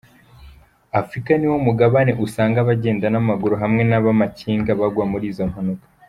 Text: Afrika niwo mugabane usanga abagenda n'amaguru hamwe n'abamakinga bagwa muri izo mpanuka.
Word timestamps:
Afrika 1.01 1.31
niwo 1.37 1.57
mugabane 1.67 2.11
usanga 2.25 2.57
abagenda 2.61 3.05
n'amaguru 3.09 3.55
hamwe 3.63 3.83
n'abamakinga 3.89 4.71
bagwa 4.79 5.05
muri 5.11 5.25
izo 5.33 5.45
mpanuka. 5.51 5.85